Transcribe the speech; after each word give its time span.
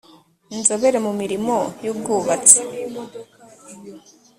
inzobere 0.55 0.97
mu 1.05 1.11
mirimo 1.19 1.55
y 1.83 1.87
ubwubatsi 1.93 2.57